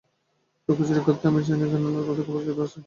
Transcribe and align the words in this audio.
লুকোচুরি 0.69 1.01
করতে 1.05 1.23
আমি 1.27 1.41
চাই 1.47 1.57
নে, 1.59 1.65
কেননা 1.71 1.99
তাতে 2.07 2.21
কাপুরুষতা 2.21 2.63
আছে। 2.65 2.79